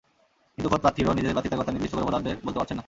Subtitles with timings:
[0.55, 2.79] কিন্তু খোদ প্রার্থীরাও নিজেদের প্রার্থিতার কথা নির্দিষ্ট করে ভোটারদের বলতে পারছেন না।